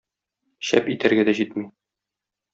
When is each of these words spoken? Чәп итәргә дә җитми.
Чәп 0.69 0.89
итәргә 0.95 1.27
дә 1.29 1.37
җитми. 1.41 1.67